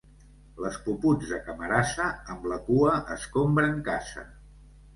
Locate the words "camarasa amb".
1.49-2.49